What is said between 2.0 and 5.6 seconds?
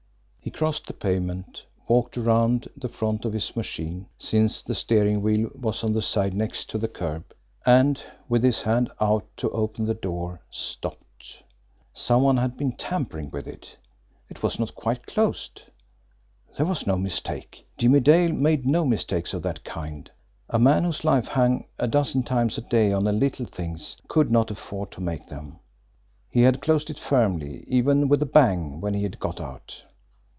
around the front of his machine, since the steering wheel